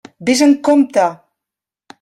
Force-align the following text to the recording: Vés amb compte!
Vés 0.29 0.41
amb 0.45 0.57
compte! 0.69 1.05